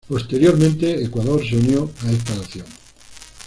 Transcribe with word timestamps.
Posteriormente 0.07 1.03
Ecuador 1.03 1.47
se 1.47 1.55
unió 1.57 1.91
a 2.07 2.11
esta 2.11 2.33
nación. 2.35 2.65